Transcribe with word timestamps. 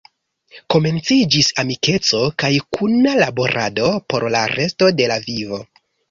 Komenciĝis 0.75 1.49
amikeco 1.63 2.21
kaj 2.43 2.49
kuna 2.77 3.13
laborado 3.19 3.91
por 4.13 4.25
la 4.37 4.41
resto 4.55 4.89
de 5.01 5.11
la 5.13 5.19
vivo. 5.27 5.61